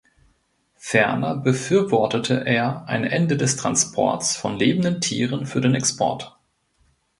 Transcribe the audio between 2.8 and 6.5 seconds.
ein Ende des Transports von lebenden Tieren für den Export.